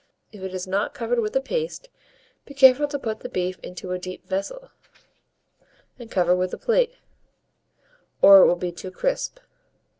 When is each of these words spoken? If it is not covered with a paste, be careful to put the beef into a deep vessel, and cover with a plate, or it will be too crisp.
If 0.31 0.41
it 0.41 0.55
is 0.55 0.65
not 0.65 0.95
covered 0.95 1.19
with 1.19 1.35
a 1.35 1.39
paste, 1.39 1.87
be 2.47 2.55
careful 2.55 2.87
to 2.87 2.97
put 2.97 3.19
the 3.19 3.29
beef 3.29 3.59
into 3.59 3.91
a 3.91 3.99
deep 3.99 4.25
vessel, 4.27 4.71
and 5.99 6.09
cover 6.09 6.35
with 6.35 6.51
a 6.55 6.57
plate, 6.57 6.95
or 8.19 8.39
it 8.41 8.47
will 8.47 8.55
be 8.55 8.71
too 8.71 8.89
crisp. 8.89 9.37